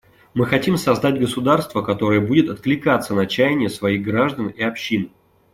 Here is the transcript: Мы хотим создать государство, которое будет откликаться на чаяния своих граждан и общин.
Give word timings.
Мы 0.33 0.47
хотим 0.47 0.77
создать 0.77 1.19
государство, 1.19 1.83
которое 1.83 2.19
будет 2.21 2.49
откликаться 2.49 3.13
на 3.13 3.27
чаяния 3.27 3.69
своих 3.69 4.01
граждан 4.03 4.47
и 4.47 4.63
общин. 4.63 5.11